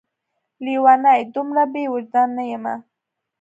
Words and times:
لېونۍ! 0.63 1.21
دومره 1.33 1.63
بې 1.73 1.83
وجدان 1.93 2.29
نه 2.37 2.43
یمه 2.51 2.75